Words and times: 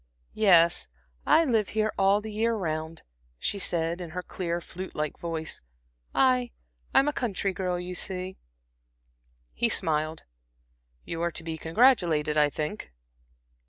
"Yes, 0.33 0.87
I 1.27 1.45
live 1.45 1.69
here 1.77 1.93
all 1.95 2.21
the 2.21 2.31
year 2.31 2.55
round," 2.55 3.03
she 3.37 3.59
said, 3.59 4.01
in 4.01 4.09
her 4.17 4.23
clear, 4.23 4.59
flute 4.59 4.95
like 4.95 5.19
voice. 5.19 5.61
"I 6.15 6.53
I'm 6.91 7.07
a 7.07 7.13
country 7.13 7.53
girl, 7.53 7.79
you 7.79 7.93
see." 7.93 8.37
He 9.53 9.69
smiled. 9.69 10.23
"You 11.05 11.21
are 11.21 11.29
to 11.31 11.43
be 11.43 11.55
congratulated, 11.55 12.35
I 12.35 12.49
think." 12.49 12.91